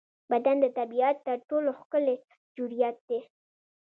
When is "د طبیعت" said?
0.61-1.17